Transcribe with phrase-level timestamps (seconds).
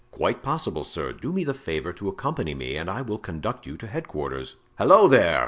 [0.09, 3.77] "Quite possible, sir; do me the favor to accompany me and I will conduct you
[3.77, 5.39] to headquarters." "Halloo, there!"